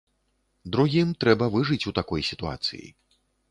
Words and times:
Другім 0.75 1.11
трэба 1.25 1.51
выжыць 1.57 1.81
у 1.93 1.95
такой 2.01 2.27
сітуацыі. 2.33 2.85